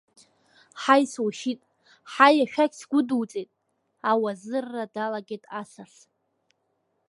[0.81, 1.59] Ҳаи, сушьит,
[2.11, 3.49] ҳаи, ашәақь сгәыдуҵеит,
[4.09, 5.93] ауазырра далагеит асас.